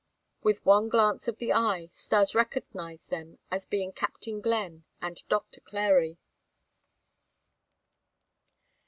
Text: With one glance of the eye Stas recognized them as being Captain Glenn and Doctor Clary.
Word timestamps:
With 0.41 0.65
one 0.65 0.89
glance 0.89 1.27
of 1.27 1.37
the 1.37 1.53
eye 1.53 1.85
Stas 1.91 2.33
recognized 2.33 3.11
them 3.11 3.37
as 3.51 3.67
being 3.67 3.91
Captain 3.91 4.41
Glenn 4.41 4.83
and 4.99 5.21
Doctor 5.29 5.61
Clary. 5.61 6.17